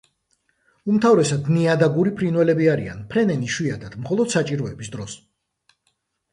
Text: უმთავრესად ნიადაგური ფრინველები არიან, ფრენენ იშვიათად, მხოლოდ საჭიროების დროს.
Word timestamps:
უმთავრესად 0.93 1.51
ნიადაგური 1.57 2.15
ფრინველები 2.23 2.71
არიან, 2.77 3.05
ფრენენ 3.13 3.47
იშვიათად, 3.51 4.01
მხოლოდ 4.07 4.35
საჭიროების 4.39 4.93
დროს. 4.99 5.19